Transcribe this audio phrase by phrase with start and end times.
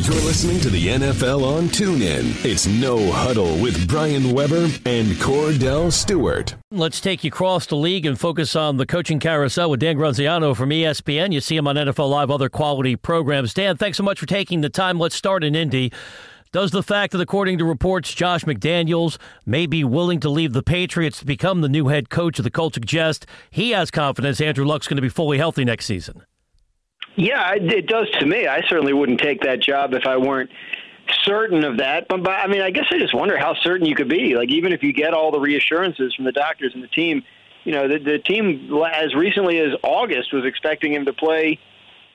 [0.00, 2.42] You're listening to the NFL on TuneIn.
[2.42, 6.54] It's No Huddle with Brian Weber and Kordell Stewart.
[6.70, 10.54] Let's take you across the league and focus on the coaching carousel with Dan Graziano
[10.54, 11.34] from ESPN.
[11.34, 13.52] You see him on NFL Live, other quality programs.
[13.52, 14.98] Dan, thanks so much for taking the time.
[14.98, 15.92] Let's start in Indy.
[16.50, 20.62] Does the fact that, according to reports, Josh McDaniels may be willing to leave the
[20.62, 24.64] Patriots to become the new head coach of the Colts suggest he has confidence Andrew
[24.64, 26.24] Luck's going to be fully healthy next season?
[27.20, 28.46] Yeah, it does to me.
[28.46, 30.48] I certainly wouldn't take that job if I weren't
[31.22, 32.08] certain of that.
[32.08, 34.36] But, but I mean, I guess I just wonder how certain you could be.
[34.36, 37.22] Like, even if you get all the reassurances from the doctors and the team,
[37.64, 41.58] you know, the, the team as recently as August was expecting him to play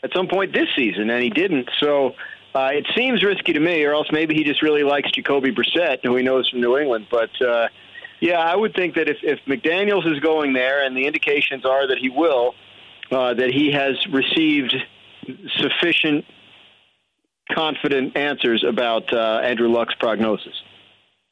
[0.02, 1.70] at some point this season, and he didn't.
[1.80, 2.16] So
[2.56, 6.00] uh, it seems risky to me, or else maybe he just really likes Jacoby Brissett,
[6.02, 7.06] who he knows from New England.
[7.12, 7.68] But uh,
[8.22, 11.90] yeah, I would think that if, if McDaniels is going there, and the indications are
[11.90, 12.56] that he will,
[13.12, 14.76] uh, that he has received
[15.60, 16.26] sufficient,
[17.52, 20.54] confident answers about uh, Andrew Luck's prognosis.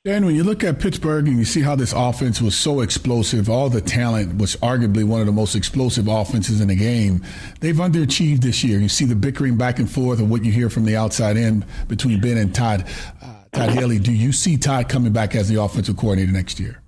[0.06, 3.50] Dan, when you look at Pittsburgh and you see how this offense was so explosive,
[3.50, 7.23] all the talent was arguably one of the most explosive offenses in the game.
[7.62, 8.80] They've underachieved this year.
[8.80, 11.66] You see the bickering back and forth of what you hear from the outside in
[11.88, 12.86] between Ben and Todd.
[13.22, 16.83] Uh, Todd Haley, do you see Todd coming back as the offensive coordinator next year?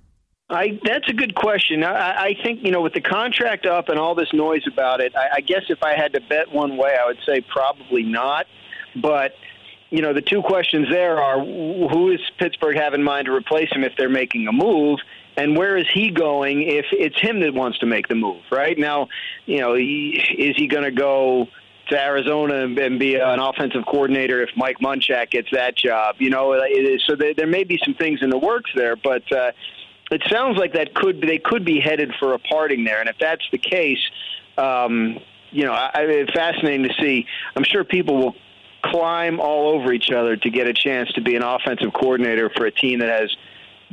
[0.48, 1.82] I, that's a good question.
[1.82, 5.14] I, I think you know with the contract up and all this noise about it,
[5.16, 8.46] I, I guess if I had to bet one way, I would say probably not.
[8.94, 9.32] But
[9.90, 13.72] you know the two questions there are: who is Pittsburgh have in mind to replace
[13.72, 15.00] him if they're making a move,
[15.36, 18.42] and where is he going if it's him that wants to make the move?
[18.52, 19.08] Right now,
[19.46, 21.48] you know, is he going to go?
[21.88, 26.16] to Arizona and be an offensive coordinator if Mike Munchak gets that job.
[26.18, 26.60] You know,
[27.06, 29.52] so there may be some things in the works there, but uh,
[30.10, 33.16] it sounds like that could they could be headed for a parting there, and if
[33.18, 34.00] that's the case,
[34.56, 35.18] um,
[35.50, 37.26] you know, I, it's fascinating to see.
[37.54, 38.36] I'm sure people will
[38.82, 42.66] climb all over each other to get a chance to be an offensive coordinator for
[42.66, 43.34] a team that has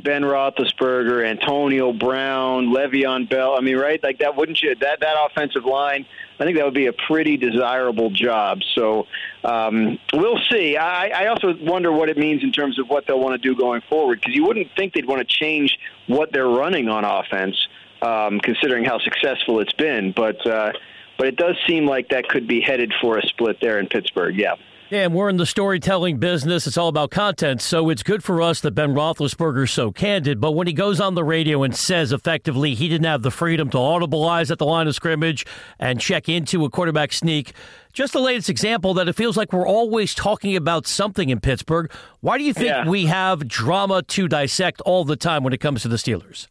[0.04, 3.56] Ben Roethlisberger, Antonio Brown, Le'Veon Bell.
[3.56, 4.00] I mean, right?
[4.02, 4.74] Like that wouldn't you?
[4.74, 6.06] That that offensive line.
[6.38, 8.60] I think that would be a pretty desirable job.
[8.74, 9.06] So
[9.44, 10.76] um, we'll see.
[10.76, 13.58] I, I also wonder what it means in terms of what they'll want to do
[13.58, 17.56] going forward because you wouldn't think they'd want to change what they're running on offense,
[18.02, 20.12] um, considering how successful it's been.
[20.12, 20.72] But uh,
[21.16, 24.36] but it does seem like that could be headed for a split there in Pittsburgh.
[24.36, 24.56] Yeah.
[24.90, 26.66] Yeah, and we're in the storytelling business.
[26.66, 27.62] It's all about content.
[27.62, 30.40] So it's good for us that Ben Roethlisberger's so candid.
[30.42, 33.70] But when he goes on the radio and says effectively he didn't have the freedom
[33.70, 35.46] to audibleize at the line of scrimmage
[35.78, 37.54] and check into a quarterback sneak,
[37.94, 41.90] just the latest example that it feels like we're always talking about something in Pittsburgh.
[42.20, 42.86] Why do you think yeah.
[42.86, 46.48] we have drama to dissect all the time when it comes to the Steelers?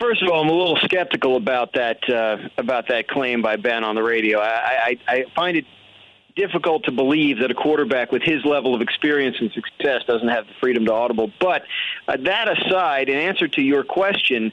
[0.00, 3.82] First of all, I'm a little skeptical about that uh, about that claim by Ben
[3.82, 4.40] on the radio.
[4.40, 5.64] I, I, I find it
[6.36, 10.46] difficult to believe that a quarterback with his level of experience and success doesn't have
[10.46, 11.32] the freedom to audible.
[11.40, 11.62] But
[12.06, 14.52] uh, that aside, in answer to your question,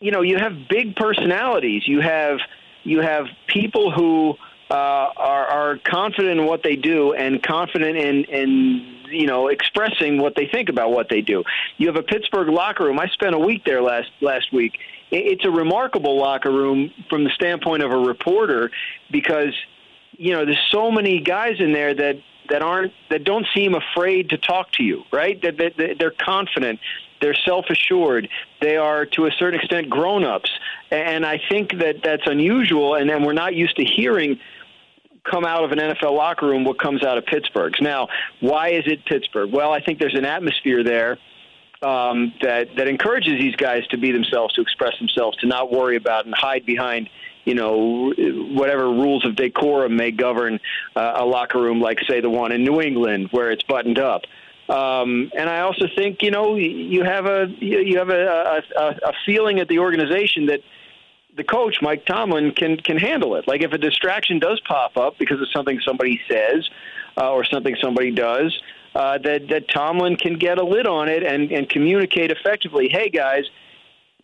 [0.00, 1.86] you know, you have big personalities.
[1.86, 2.38] You have
[2.84, 4.36] you have people who
[4.70, 10.18] uh, are, are confident in what they do and confident in in you know expressing
[10.18, 11.42] what they think about what they do.
[11.78, 12.98] You have a Pittsburgh locker room.
[13.00, 14.78] I spent a week there last last week.
[15.10, 18.70] It's a remarkable locker room from the standpoint of a reporter
[19.10, 19.54] because
[20.18, 22.16] you know, there's so many guys in there that
[22.50, 25.40] that aren't that don't seem afraid to talk to you, right?
[25.42, 26.80] That, that, they're confident,
[27.20, 28.28] they're self-assured,
[28.60, 30.50] they are to a certain extent grown-ups,
[30.90, 34.38] and I think that that's unusual, and then we're not used to hearing
[35.30, 37.78] come out of an NFL locker room what comes out of Pittsburgh's.
[37.82, 38.08] Now,
[38.40, 39.52] why is it Pittsburgh?
[39.52, 41.18] Well, I think there's an atmosphere there
[41.82, 45.96] um, that that encourages these guys to be themselves, to express themselves, to not worry
[45.96, 47.08] about and hide behind
[47.48, 48.12] you know,
[48.52, 50.60] whatever rules of decorum may govern
[50.94, 54.24] uh, a locker room, like say the one in New England where it's buttoned up.
[54.68, 59.12] Um, and I also think you know you have a you have a, a, a
[59.24, 60.60] feeling at the organization that
[61.38, 63.48] the coach Mike Tomlin can can handle it.
[63.48, 66.68] Like if a distraction does pop up because of something somebody says
[67.16, 68.60] uh, or something somebody does,
[68.94, 72.90] uh, that that Tomlin can get a lid on it and and communicate effectively.
[72.90, 73.44] Hey guys,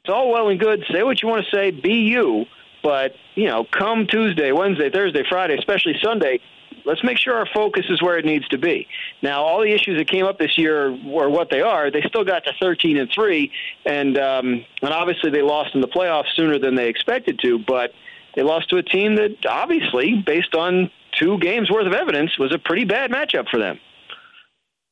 [0.00, 0.84] it's all well and good.
[0.92, 1.70] Say what you want to say.
[1.70, 2.44] Be you.
[2.84, 6.38] But, you know, come Tuesday, Wednesday, Thursday, Friday, especially Sunday,
[6.84, 8.86] let's make sure our focus is where it needs to be.
[9.22, 11.90] Now, all the issues that came up this year were what they are.
[11.90, 13.50] They still got to 13 and 3,
[13.86, 17.92] and, um, and obviously they lost in the playoffs sooner than they expected to, but
[18.36, 22.52] they lost to a team that obviously, based on two games worth of evidence, was
[22.54, 23.80] a pretty bad matchup for them.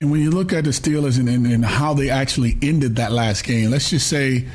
[0.01, 3.13] And when you look at the Steelers and, and, and how they actually ended that
[3.13, 4.49] last game, let's just say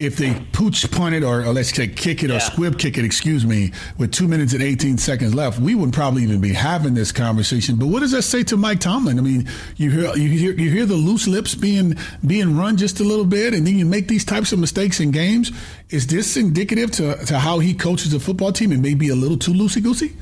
[0.00, 3.04] if they pooch punt it or, or let's say kick it or squib kick it,
[3.04, 6.94] excuse me, with two minutes and 18 seconds left, we wouldn't probably even be having
[6.94, 7.74] this conversation.
[7.74, 9.18] But what does that say to Mike Tomlin?
[9.18, 13.00] I mean, you hear you hear you hear the loose lips being being run just
[13.00, 15.50] a little bit, and then you make these types of mistakes in games.
[15.90, 19.36] Is this indicative to, to how he coaches a football team and maybe a little
[19.36, 20.16] too loosey goosey?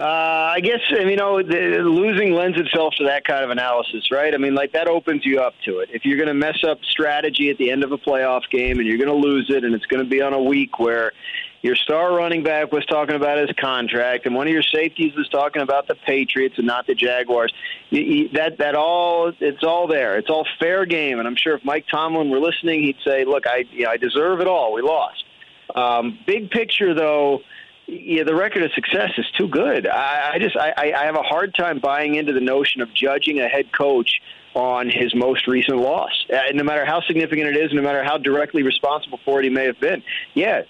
[0.00, 4.32] Uh, I guess you know the, losing lends itself to that kind of analysis, right?
[4.32, 5.90] I mean, like that opens you up to it.
[5.92, 8.88] If you're going to mess up strategy at the end of a playoff game and
[8.88, 11.12] you're going to lose it, and it's going to be on a week where
[11.60, 15.28] your star running back was talking about his contract, and one of your safeties was
[15.28, 17.52] talking about the Patriots and not the Jaguars.
[17.90, 20.16] You, you, that that all it's all there.
[20.16, 23.46] It's all fair game, and I'm sure if Mike Tomlin were listening, he'd say, "Look,
[23.46, 24.72] I you know, I deserve it all.
[24.72, 25.24] We lost."
[25.74, 27.42] Um, big picture, though
[27.90, 29.86] yeah, the record of success is too good.
[29.86, 33.40] I, I just I, I have a hard time buying into the notion of judging
[33.40, 34.20] a head coach
[34.54, 38.18] on his most recent loss, uh, no matter how significant it is, no matter how
[38.18, 40.02] directly responsible for it he may have been.
[40.34, 40.62] Yeah,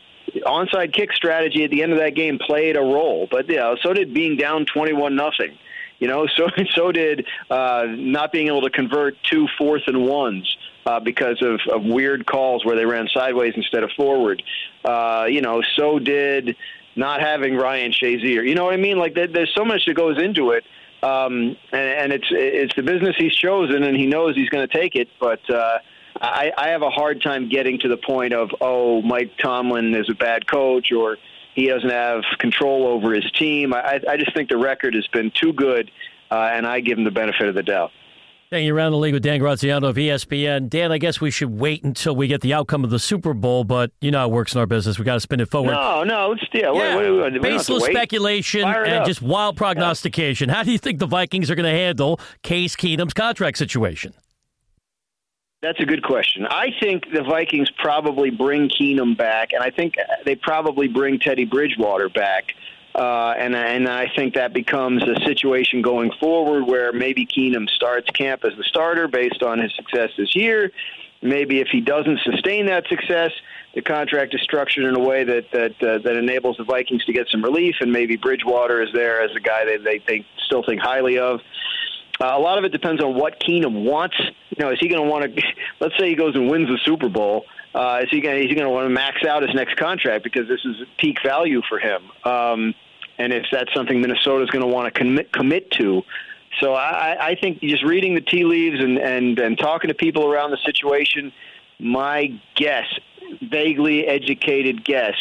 [0.47, 3.93] onside kick strategy at the end of that game played a role, but yeah, so
[3.93, 5.59] did being down twenty-one nothing.
[5.99, 10.57] You know, so so did uh, not being able to convert two fourth and ones.
[10.87, 14.43] Uh, because of, of weird calls where they ran sideways instead of forward.
[14.83, 16.57] Uh, you know, so did
[16.97, 18.47] not having Ryan Shazier.
[18.47, 18.99] You know what I mean?
[18.99, 20.65] Like there's so much that goes into it,
[21.03, 24.75] um, and, and it's it's the business he's chosen, and he knows he's going to
[24.75, 25.09] take it.
[25.19, 25.79] But uh,
[26.21, 30.09] I, I have a hard time getting to the point of oh, Mike Tomlin is
[30.11, 31.19] a bad coach, or
[31.55, 33.75] he doesn't have control over his team.
[33.75, 35.91] I, I just think the record has been too good,
[36.31, 37.93] uh, and I give him the benefit of the doubt.
[38.53, 40.69] Taking you around the league with Dan Graziano of ESPN.
[40.69, 43.63] Dan, I guess we should wait until we get the outcome of the Super Bowl,
[43.63, 44.99] but you know how it works in our business.
[44.99, 45.71] We got to spin it forward.
[45.71, 47.39] No, no, let's yeah, yeah.
[47.39, 50.49] Baseless speculation and just wild prognostication.
[50.49, 50.57] Yeah.
[50.57, 54.15] How do you think the Vikings are going to handle Case Keenum's contract situation?
[55.63, 56.45] That's a good question.
[56.45, 59.95] I think the Vikings probably bring Keenum back, and I think
[60.25, 62.55] they probably bring Teddy Bridgewater back.
[62.95, 68.11] Uh, and and I think that becomes a situation going forward where maybe Keenum starts
[68.11, 70.73] camp as the starter based on his success this year.
[71.23, 73.31] Maybe if he doesn't sustain that success,
[73.75, 77.13] the contract is structured in a way that that uh, that enables the Vikings to
[77.13, 80.65] get some relief, and maybe Bridgewater is there as a guy that they think still
[80.65, 81.41] think highly of.
[82.21, 84.17] Uh, a lot of it depends on what Keenum wants.
[84.19, 85.43] You know, is he going to want to?
[85.79, 87.45] Let's say he goes and wins the Super Bowl.
[87.47, 88.05] Uh, going?
[88.05, 88.21] Is he
[88.55, 91.79] going to want to max out his next contract because this is peak value for
[91.79, 92.03] him?
[92.25, 92.75] Um,
[93.19, 96.03] and if that's something Minnesota is going to want to commit commit to.
[96.59, 100.27] So I, I think just reading the tea leaves and, and, and talking to people
[100.27, 101.33] around the situation,
[101.79, 102.87] my guess,
[103.41, 105.15] vaguely educated guess,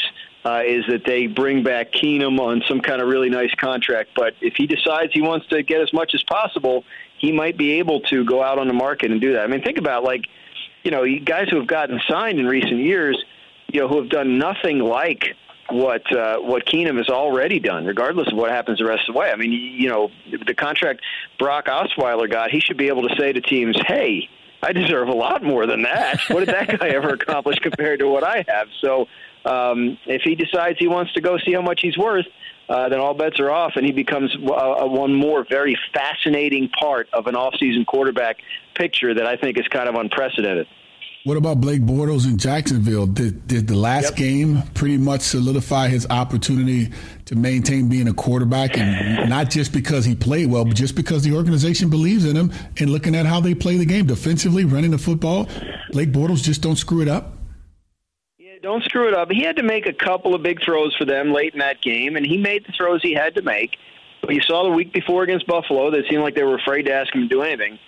[0.43, 4.09] uh, is that they bring back Keenum on some kind of really nice contract.
[4.15, 6.83] But if he decides he wants to get as much as possible,
[7.19, 9.43] he might be able to go out on the market and do that.
[9.43, 10.25] I mean, think about like,
[10.83, 13.23] you know, guys who have gotten signed in recent years,
[13.67, 15.35] you know, who have done nothing like
[15.71, 19.19] what uh, what Keenum has already done, regardless of what happens the rest of the
[19.19, 19.31] way.
[19.31, 20.09] I mean, you know,
[20.45, 21.01] the contract
[21.37, 24.29] Brock Osweiler got, he should be able to say to teams, "Hey,
[24.63, 26.19] I deserve a lot more than that.
[26.29, 29.07] What did that guy ever accomplish compared to what I have?" So,
[29.45, 32.25] um, if he decides he wants to go see how much he's worth,
[32.69, 36.69] uh, then all bets are off, and he becomes uh, uh one more very fascinating
[36.69, 38.37] part of an off-season quarterback
[38.75, 40.67] picture that I think is kind of unprecedented.
[41.25, 43.05] What about Blake Bortles in Jacksonville?
[43.05, 44.15] Did, did the last yep.
[44.15, 46.91] game pretty much solidify his opportunity
[47.25, 51.23] to maintain being a quarterback, and not just because he played well, but just because
[51.23, 54.91] the organization believes in him and looking at how they play the game defensively, running
[54.91, 55.49] the football?
[55.91, 57.38] Blake Bortles just don't screw it up.
[58.61, 59.31] Don't screw it up.
[59.31, 62.15] He had to make a couple of big throws for them late in that game,
[62.15, 63.77] and he made the throws he had to make.
[64.21, 66.93] But you saw the week before against Buffalo that seemed like they were afraid to
[66.93, 67.79] ask him to do anything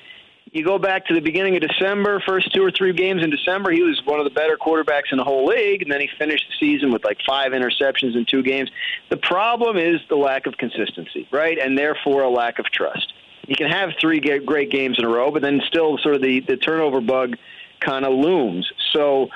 [0.52, 3.72] you go back to the beginning of December, first two or three games in December,
[3.72, 6.46] he was one of the better quarterbacks in the whole league, and then he finished
[6.50, 8.70] the season with like five interceptions in two games.
[9.10, 11.58] The problem is the lack of consistency, right?
[11.58, 13.14] And therefore a lack of trust.
[13.48, 16.42] You can have three great games in a row, but then still sort of the,
[16.42, 17.38] the turnover bug
[17.80, 18.70] kind of looms.
[18.92, 19.30] So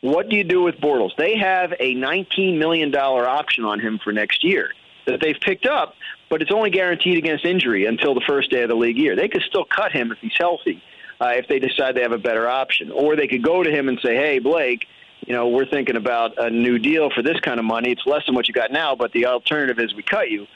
[0.00, 1.16] what do you do with Bortles?
[1.16, 4.70] They have a $19 million option on him for next year
[5.06, 5.94] that they've picked up,
[6.28, 9.16] but it's only guaranteed against injury until the first day of the league year.
[9.16, 10.82] They could still cut him if he's healthy,
[11.20, 13.88] uh, if they decide they have a better option, or they could go to him
[13.88, 14.86] and say, "Hey, Blake."
[15.26, 17.90] You know, we're thinking about a new deal for this kind of money.
[17.90, 20.46] It's less than what you got now, but the alternative is we cut you.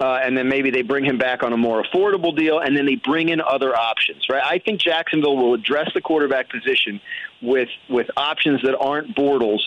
[0.00, 2.84] Uh, and then maybe they bring him back on a more affordable deal, and then
[2.84, 4.42] they bring in other options, right?
[4.44, 7.00] I think Jacksonville will address the quarterback position
[7.40, 9.60] with with options that aren't Bortles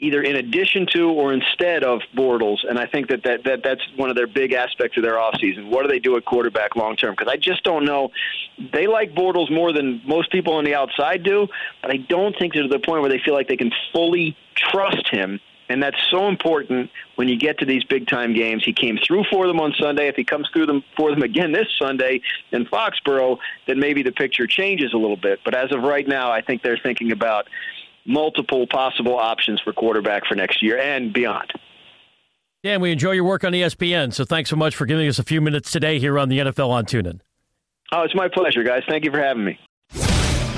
[0.00, 2.58] either in addition to or instead of Bortles.
[2.68, 5.70] And I think that, that, that that's one of their big aspects of their offseason.
[5.70, 7.14] What do they do at quarterback long term?
[7.18, 8.10] Because I just don't know.
[8.72, 11.48] They like Bortles more than most people on the outside do,
[11.82, 14.36] but I don't think they're to the point where they feel like they can fully
[14.54, 15.40] trust him.
[15.68, 18.64] And that's so important when you get to these big time games.
[18.64, 20.08] He came through for them on Sunday.
[20.08, 22.22] If he comes through them for them again this Sunday
[22.52, 25.40] in Foxborough, then maybe the picture changes a little bit.
[25.44, 27.48] But as of right now, I think they're thinking about
[28.06, 31.52] multiple possible options for quarterback for next year and beyond.
[32.64, 35.22] Dan, we enjoy your work on ESPN, so thanks so much for giving us a
[35.22, 37.20] few minutes today here on the NFL on TuneIn.
[37.92, 38.82] Oh, it's my pleasure, guys.
[38.88, 39.58] Thank you for having me.